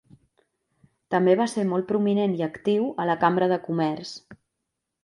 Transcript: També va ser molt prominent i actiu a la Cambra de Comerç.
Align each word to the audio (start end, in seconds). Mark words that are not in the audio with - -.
També 1.15 1.35
va 1.41 1.47
ser 1.53 1.67
molt 1.75 1.87
prominent 1.93 2.35
i 2.41 2.45
actiu 2.49 2.89
a 3.05 3.09
la 3.13 3.21
Cambra 3.27 3.53
de 3.55 3.63
Comerç. 3.71 4.21